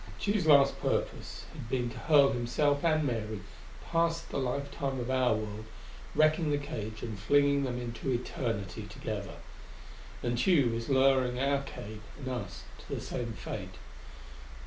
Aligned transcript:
Tugh's 0.19 0.47
last 0.47 0.81
purpose 0.81 1.45
had 1.53 1.69
been 1.69 1.91
to 1.91 1.97
hurl 1.99 2.31
himself 2.31 2.83
and 2.83 3.03
Mary 3.03 3.39
past 3.91 4.31
the 4.31 4.39
lifetime 4.39 4.99
of 4.99 5.11
our 5.11 5.35
world, 5.35 5.65
wrecking 6.15 6.49
the 6.49 6.57
cage 6.57 7.03
and 7.03 7.19
flinging 7.19 7.65
them 7.65 7.79
into 7.79 8.09
Eternity 8.09 8.87
together. 8.87 9.35
And 10.23 10.39
Tugh 10.39 10.73
was 10.73 10.89
luring 10.89 11.39
our 11.39 11.61
cage 11.61 12.01
and 12.17 12.27
us 12.29 12.63
to 12.79 12.95
the 12.95 12.99
same 12.99 13.33
fate. 13.33 13.75